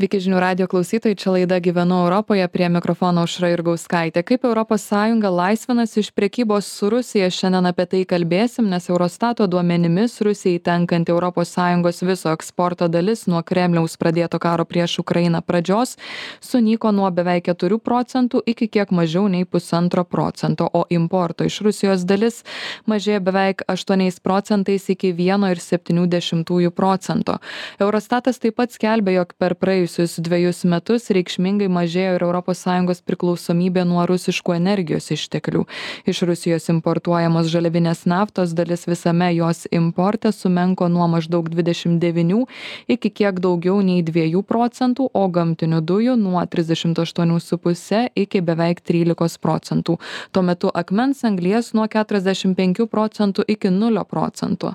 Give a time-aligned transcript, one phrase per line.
[0.00, 4.22] Sveiki žinių radio klausytojai, čia laida Gyvenu Europoje, prie mikrofono Užra ir Gauskaitė.
[4.24, 4.86] Kaip ES
[5.20, 12.02] laisvinasi iš priekybos su Rusija, šiandien apie tai kalbėsim, nes Eurostato duomenimis Rusijai tenkanti ES
[12.02, 15.98] viso eksporto dalis nuo Kremliaus pradėto karo prieš Ukrainą pradžios
[16.40, 22.06] sunyko nuo beveik 4 procentų iki kiek mažiau nei 1,5 procento, o importo iš Rusijos
[22.08, 22.42] dalis
[22.86, 27.36] mažėjo beveik 8 procentais iki 1,7 procento.
[27.78, 33.84] Eurostatas taip pat skelbė, jog per praėjusią praėjusius dvejus metus reikšmingai mažėjo ir ES priklausomybė
[33.84, 35.66] nuo rusiškų energijos išteklių.
[36.06, 42.46] Iš Rusijos importuojamos žaliavinės naftos dalis visame jos importe sumenko nuo maždaug 29
[42.88, 49.98] iki kiek daugiau nei 2 procentų, o gamtinių dujų nuo 38,5 iki beveik 13 procentų.
[50.32, 54.74] Tuo metu akmens anglies nuo 45 procentų iki 0 procentų.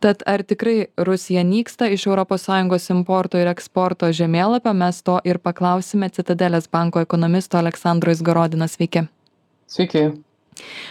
[0.00, 4.51] Tad ar tikrai Rusija nyksta iš ES importo ir eksporto žemėlapio?
[4.52, 8.68] Žemėlapio mes to ir paklausime Citadelės banko ekonomisto Aleksandro Izgorodino.
[8.68, 9.08] Sveiki.
[9.66, 10.12] Sveiki.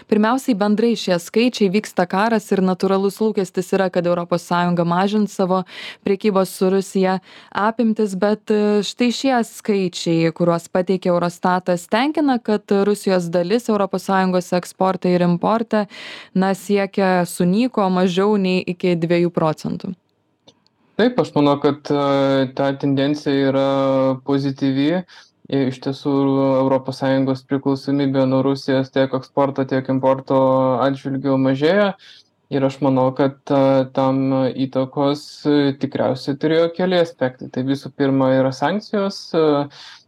[0.10, 4.50] Pirmiausiai bendrai šie skaičiai vyksta karas ir natūralus lūkestis yra, kad ES
[4.84, 5.64] mažins savo
[6.04, 7.20] priekybos su Rusija
[7.54, 15.14] apimtis, bet e, štai šie skaičiai, kuriuos pateikė Eurostatas, tenkina, kad Rusijos dalis ES eksporte
[15.14, 15.86] ir importe
[16.34, 19.94] na, siekia sunyko mažiau nei iki 2 procentų.
[21.00, 23.68] Taip, aš manau, kad e, ta tendencija yra
[24.28, 24.90] pozityvi.
[25.52, 26.12] Iš tiesų,
[26.64, 30.38] ES priklausomybė nuo Rusijos tiek eksporto, tiek importo
[30.84, 31.94] atžvilgių mažėja.
[32.52, 33.62] Ir aš manau, kad e,
[33.96, 35.24] tam įtakos
[35.82, 37.50] tikriausiai turėjo keli aspektai.
[37.52, 39.24] Tai visų pirma yra sankcijos,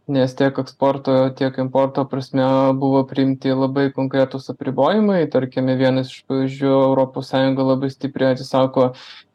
[0.06, 2.44] nes tiek eksporto tiek importo prasme
[2.76, 5.22] buvo priimti labai konkretūs apribojimai.
[5.32, 8.90] Tarkime vienas iš pavyzdžių europos sąjunga labai stipriai atsisako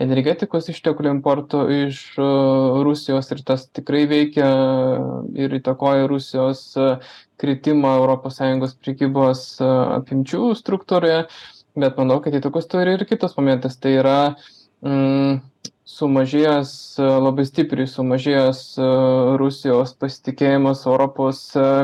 [0.05, 2.29] energetikos išteklių importo iš e,
[2.85, 4.49] rusijos ir tas tikrai veikia
[5.41, 6.91] ir įtakoja rusijos e,
[7.41, 11.23] kritimą europos sąjungos prekybos e, apimčių struktūroje.
[11.79, 13.81] Bet manau kad įtakos turi ir kitas momentas.
[13.81, 14.19] Tai yra
[14.85, 15.39] mm,
[15.89, 16.71] sumažėjęs
[17.25, 18.61] labai stipriai sumažėjęs
[19.41, 21.41] rusijos pasitikėjimas europos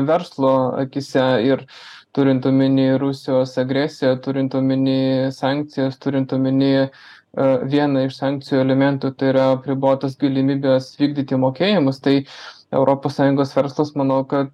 [0.08, 0.54] verslo
[0.84, 1.66] akyse ir
[2.16, 4.96] turint omeny rusijos agresiją turint omeny
[5.36, 6.72] sankcijas turint omeny
[7.72, 12.14] vieną iš sankcijų elementų tai yra apribotos galimybės vykdyti mokėjimus tai
[12.72, 14.50] sąjungos verslas manau kad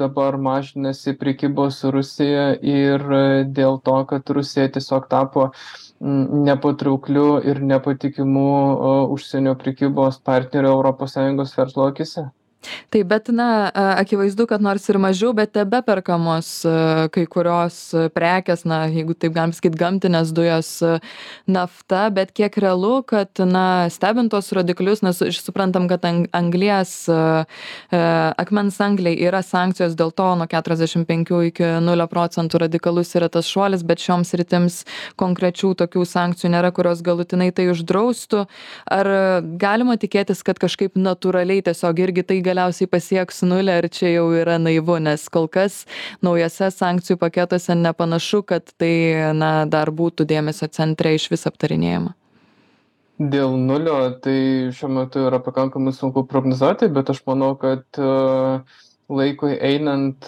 [0.00, 3.04] dabar mažinasi prekybos su rusija ir
[3.60, 5.50] dėl to kad rusija tiesiog tapo
[6.00, 8.44] nepatraukliu ir nepatikimu
[9.16, 12.28] užsienio prekybos partneriu europos sąjungos verslo akyse
[12.92, 13.70] taip bet na
[14.00, 16.50] akivaizdu kad nors ir mažiau bet tebeperkamos
[17.14, 17.78] kai kurios
[18.14, 20.70] prekės na jeigu taip galim sakyt gamtinės dujos
[21.46, 27.06] nafta bet kiek realu kad na stebint tuos rodiklius nes suprantam kad ang anglies
[27.90, 33.48] akmens angliai yra sankcijos dėl to nuo keturiasdešim penkių iki nulio procentų radikalus yra tas
[33.48, 34.82] šuolis bet šioms sritims
[35.20, 38.44] konkrečių tokių sankcijų nėra kurios galutinai tai uždraustų.
[38.98, 39.10] Ar
[39.60, 44.58] galima tikėtis kad kažkaip natūraliai tiesiog irgi tai galiausiai pasieks nulį ar čia jau yra
[44.58, 45.84] naivu nes kol kas
[46.26, 52.14] naujuose sankcijų paketuose nepanašu kad tai na dar būtų dėmesio centre išvis aptarinėjama.
[53.18, 57.82] Dėl nulio tai šiuo metu yra pakankamai sunku prognozuoti bet aš manau kad
[59.08, 60.26] laikui einant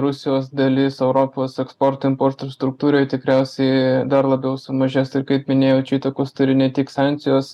[0.00, 6.32] rusijos dalis europos eksporto importo struktūroj tikriausiai dar labiau sumažės ir kaip minėjau čia įtakos
[6.38, 7.50] turi ne tik sankcijos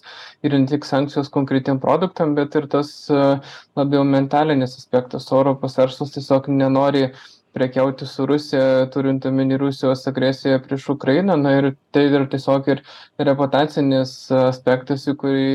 [0.47, 5.27] ir ne tik sankcijos konkretiem produktam bet ir tas labiau mentalinis aspektas.
[5.35, 7.09] Europos verslas tiesiog nenori
[7.53, 11.35] prekiauti su rusija turint omeny rusijos agresiją prieš ukrainą.
[11.35, 12.85] Na ir tai yra tiesiog ir
[13.19, 14.15] reputacinis
[14.45, 15.51] aspektas į kurį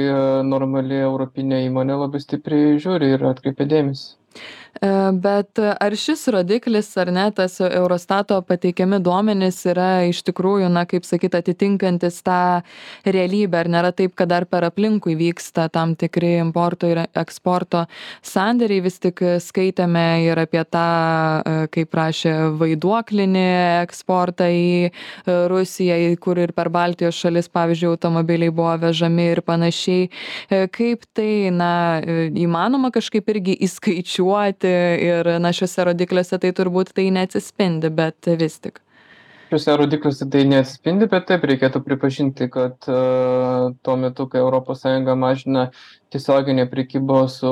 [0.51, 4.11] normali europinė įmonė labai stipriai žiūri ir atkreipia dėmesį.
[4.35, 10.83] E, bet ar šis rodiklis ar ne tas eurostato pateikiami duomenys yra iš tikrųjų na
[10.89, 12.61] kaip sakyt atitinkantis tą
[13.05, 13.61] realybę?
[13.63, 17.85] Ar nėra taip kad dar per aplinkui vyksta tam tikri importo ir eksporto
[18.25, 18.83] sandėriai?
[18.85, 23.45] Vis tik skaitėme ir apie tą e, kaip rašė vaiduoklinį
[23.85, 24.91] eksportą į e,
[25.51, 30.09] rusiją kur ir per baltijos šalis pavyzdžiui automobiliai buvo vežami ir panašiai.
[30.75, 31.71] Kaip tai na
[32.03, 38.81] įmanoma kažkaip irgi įskaičiuoti ir na šiuose rodikliuose tai turbūt tai neatsispindi bet vis tik.
[39.45, 45.67] Šiuose rodikliuose tai neatsispindi, bet taip reikėtų pripažinti, kad uh, tuo metu, kai ES mažina
[46.09, 47.51] tiesioginė prekyba su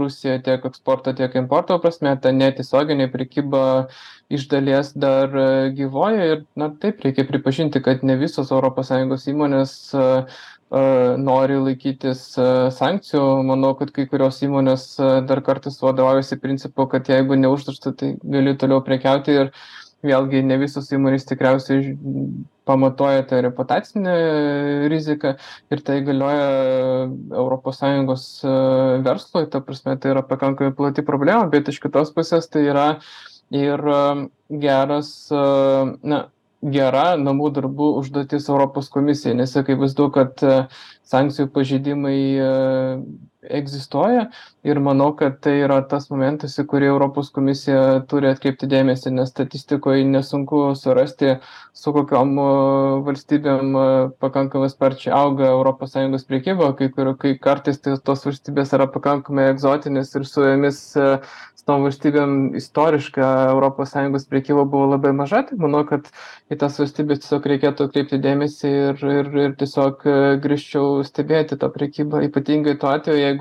[0.00, 3.88] Rusija tiek eksporto, tiek importo prasme, ta netiesioginė prekyba
[4.32, 5.36] iš dalies dar
[5.76, 9.76] gyvoja ir, na taip, reikia pripažinti, kad ne visos ES įmonės
[10.72, 12.24] nori laikytis
[12.78, 13.24] sankcijų.
[13.48, 14.86] Manau, kad kai kurios įmonės
[15.28, 19.52] dar kartais vadovaujasi principu, kad jeigu neuždrausta, tai gali toliau prekiauti ir
[20.02, 21.92] vėlgi ne visos įmonės tikriausiai
[22.66, 24.14] pamatuoja tą reputacinę
[24.90, 25.34] riziką
[25.74, 27.06] ir tai galioja
[27.42, 28.26] ES
[29.06, 32.86] verslui, ta prasme tai yra pakankamai plati problema, bet iš kitos pusės tai yra
[33.52, 33.82] ir
[34.62, 36.24] geras, na,
[36.62, 40.56] gera namų darbų užduotis Europos komisijai, nes akivaizdu, kad e,
[41.10, 42.50] sankcijų pažeidimai e,
[43.42, 44.28] egzistuoja
[44.66, 49.32] ir manau, kad tai yra tas momentas, į kurį Europos komisija turi atkreipti dėmesį, nes
[49.32, 51.36] statistikoje nesunku surasti,
[51.74, 52.48] su kokiam e,
[53.08, 53.78] valstybėm
[54.22, 60.14] pakankamai sparčiai auga ES priekyba, kai, kur, kai kartais tai, tos valstybės yra pakankamai egzotinės
[60.14, 60.82] ir su jomis
[61.62, 66.08] su tom valstybėm istoriškai ES priekyba buvo labai maža, tai manau, kad
[66.50, 71.70] į tas valstybės tiesiog reikėtų kreipti dėmesį ir, ir, ir tiesiog e, grįžčiau stebėti tą
[71.70, 73.31] priekybą, ypatingai tuo atveju, jeigu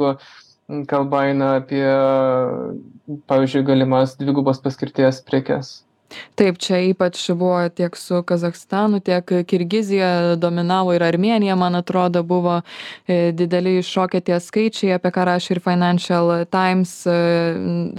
[0.87, 1.85] kalba eina apie,
[3.27, 5.79] pavyzdžiui, galimas dvigubos paskirties prekes.
[6.35, 12.61] Taip, čia ypač buvo tiek su Kazakstanu, tiek Kirgizija dominavo ir Armenija, man atrodo, buvo
[13.07, 17.15] e, dideli iššokę tie skaičiai, apie ką rašė ir Financial Times e,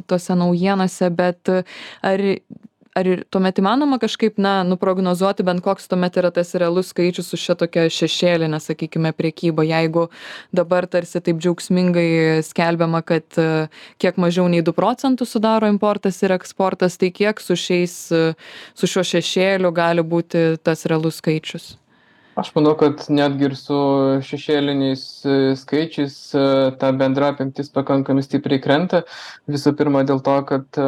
[0.06, 1.52] tose naujienose, bet
[2.02, 2.26] ar
[2.96, 7.40] ar ir tuomet įmanoma kažkaip na nuprognozuoti bent koks tuomet yra tas realus skaičius su
[7.40, 10.08] šia tokia šešėline sakykime prekyba jeigu
[10.52, 13.66] dabar tarsi taip džiaugsmingai skelbiama kad e,
[14.02, 18.24] kiek mažiau nei du procentus sudaro importas ir eksportas tai kiek su šiais e,
[18.74, 21.72] su šiuo šešėliu gali būti tas realus skaičius
[22.34, 23.78] aš manau kad netgi ir su
[24.24, 26.44] šešėliniais e, skaičiais e,
[26.80, 29.02] ta bendra apimtis pakankamai stipriai krenta
[29.52, 30.86] visų pirma dėl to kad e,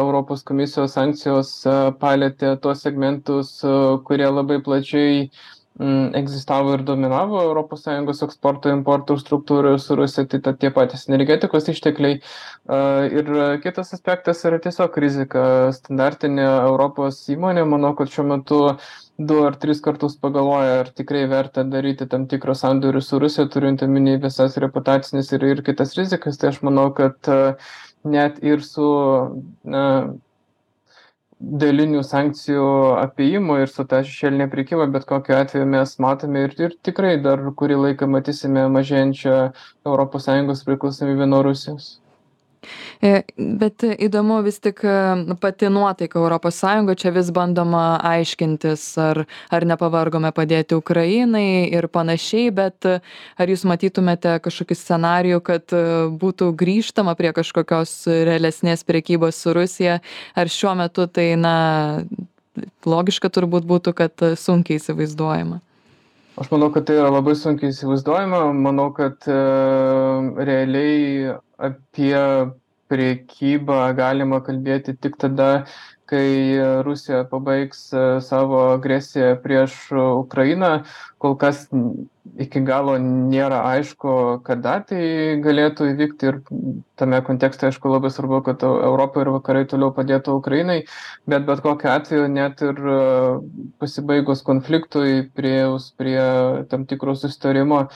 [0.00, 1.52] europos komisijos sankcijos
[2.00, 3.58] palietė tuos segmentus
[4.08, 5.28] kurie labai plačiai
[6.16, 11.68] egzistavo ir dominavo Europos Sąjungos eksporto importo struktūroje su Rusija, tai ta, tie patys energetikos
[11.68, 12.22] ištekliai.
[13.12, 13.28] Ir
[13.60, 15.42] kitas aspektas yra tiesiog rizika.
[15.76, 18.62] Standartinė Europos įmonė, manau, kad šiuo metu
[19.18, 23.82] du ar tris kartus pagalvoja, ar tikrai verta daryti tam tikrą sandorių su Rusija, turint
[23.86, 27.30] omeny visas reputacinės ir, ir kitas rizikas, tai aš manau, kad
[28.04, 28.86] net ir su
[29.64, 29.84] na,
[31.40, 32.68] dalinių sankcijų
[33.02, 37.42] apėjimų ir su ta šešėlinė prekyba, bet kokiu atveju mes matome ir, ir tikrai dar
[37.60, 39.36] kurį laiką matysime mažėjančią
[39.84, 41.96] ES priklausomybę nuo Rusijos.
[43.04, 44.94] E, bet įdomu vis tik e,
[45.40, 49.22] pati nuotaika Europos Sąjungoje, čia vis bandoma aiškintis, ar,
[49.52, 55.76] ar nepavargome padėti Ukrainai ir panašiai, bet ar jūs matytumėte kažkokį scenarijų, kad
[56.22, 57.98] būtų grįžtama prie kažkokios
[58.28, 60.00] realesnės priekybos su Rusija,
[60.36, 61.56] ar šiuo metu tai, na,
[62.86, 65.60] logiška turbūt būtų, kad sunkiai įsivaizduojama.
[66.36, 68.40] Aš manau, kad tai yra labai sunkiai įsivaizduojama.
[68.64, 69.36] Manau, kad e,
[70.48, 71.30] realiai
[71.68, 72.18] apie
[72.92, 75.48] priekybą galima kalbėti tik tada,
[76.10, 80.70] kai Rusija pabaigs e, savo agresiją prieš Ukrainą.
[81.22, 81.66] Kol kas
[82.40, 85.02] iki galo nėra aišku, kada tai
[85.44, 86.40] galėtų įvykti ir
[87.00, 90.82] tame kontekste, aišku, labai svarbu, kad Europa ir vakarai toliau padėtų Ukrainai,
[91.30, 93.00] bet bet kokiu atveju net ir e,
[93.82, 96.20] pasibaigus konfliktui, prieus prie
[96.70, 97.86] tam tikro sustarimo,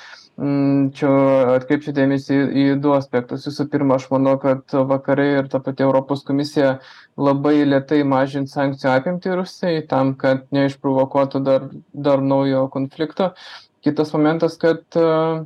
[0.96, 1.10] čia
[1.56, 3.44] atkreipčiau dėmesį į du aspektus.
[3.48, 6.78] Visų pirma, aš manau, kad vakarai ir ta pati Europos komisija
[7.20, 13.34] labai lietai mažins sankcijų apimtį Rusijai tam, kad neišprovokuotų dar, dar naujo konflikto.
[13.84, 15.44] Kitas momentas, kad uh,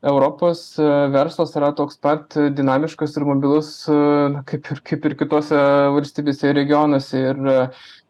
[0.00, 0.78] Europos
[1.12, 3.72] verslas yra toks pat dinamiškas ir mobilus
[4.48, 5.58] kaip ir, kaip ir kitose
[5.96, 7.20] valstybėse ir regionuose.
[7.20, 7.42] Ir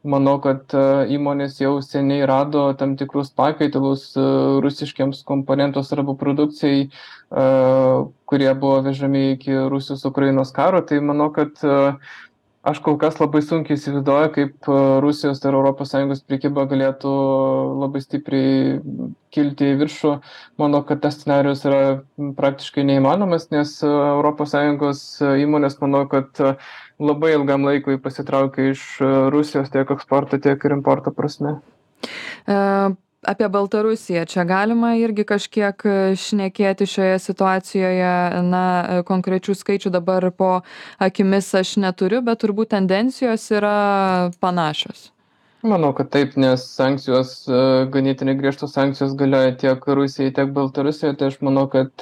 [0.03, 0.83] manau kad e,
[1.17, 4.25] įmonės jau seniai rado tam tikrus pakaitalus e,
[4.65, 7.45] rusiškiems komponentams arba produkcijai, e,
[8.31, 10.81] kurie buvo vežami iki Rusijos Ukrainos karo.
[10.81, 11.53] Tai manau, kad
[12.63, 14.69] aš kol kas labai sunkiai įsivaizduoju, kaip
[15.05, 17.13] Rusijos ir ES priekyba galėtų
[17.81, 18.81] labai stipriai
[19.33, 20.13] kilti į viršų.
[20.61, 21.83] Manau, kad tas scenarius yra
[22.17, 25.05] praktiškai neįmanomas, nes ES
[25.47, 26.43] įmonės, manau, kad
[27.01, 31.57] labai ilgam laikui pasitraukė iš e, Rusijos tiek eksporto, tiek ir importo prasme.
[33.21, 34.25] Apie Baltarusiją.
[34.25, 38.13] Čia galima irgi kažkiek e, šnekėti šioje situacijoje,
[38.49, 40.49] na, e, konkrečių skaičių dabar po
[40.97, 43.75] akimis aš neturiu, bet turbūt tendencijos yra
[44.41, 45.11] panašios.
[45.61, 47.61] Manau, kad taip, nes sankcijos, e,
[47.93, 51.93] ganėtinai griežtos sankcijos galioja tiek Rusijai, tiek Baltarusijoje, tai aš manau, kad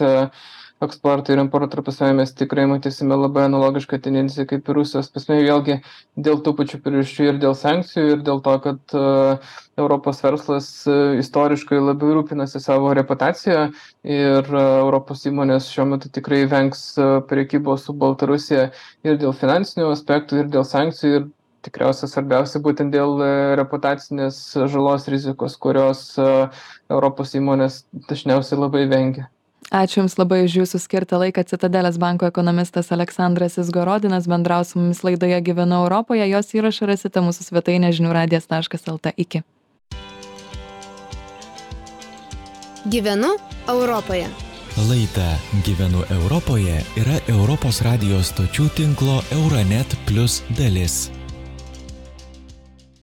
[0.84, 5.78] eksporto ir importo tarpusavy mes tikrai matysime labai analogišką tendenciją kaip ir Rusijos pasme, vėlgi
[6.26, 9.48] dėl tų pačių priežasčių ir dėl sankcijų, ir dėl to, kad uh,
[9.80, 13.64] Europos verslas uh, istoriškai labiau rūpinasi savo reputaciją
[14.06, 18.68] ir uh, Europos įmonės šiuo metu tikrai vengs uh, priekybos su Baltarusija
[19.06, 21.26] ir dėl finansinių aspektų, ir dėl sankcijų, ir
[21.66, 23.18] tikriausia svarbiausia būtent dėl
[23.58, 24.38] reputacinės
[24.70, 29.26] žalos rizikos, kurios Europos įmonės dažniausiai labai vengia.
[29.68, 31.44] Ačiū Jums labai už Jūsų skirtą laiką.
[31.44, 36.24] Citadelės banko ekonomistas Aleksandras Izgorodinas bendrau su mumis laidoje Gyvenu Europoje.
[36.30, 39.12] Jos įrašą rasite mūsų svetainė žiniųradijas.lt.
[39.16, 39.44] Iki.
[42.88, 43.34] Gyvenu
[43.68, 44.30] Europoje.
[44.88, 45.36] Laida
[45.66, 51.17] Gyvenu Europoje yra Europos radijos stočių tinklo Euronet Plus dalis.